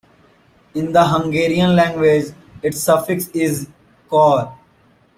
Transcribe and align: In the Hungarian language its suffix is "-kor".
In 0.73 0.91
the 0.91 1.07
Hungarian 1.07 1.75
language 1.75 2.33
its 2.63 2.81
suffix 2.81 3.27
is 3.35 3.67
"-kor". 4.09 4.57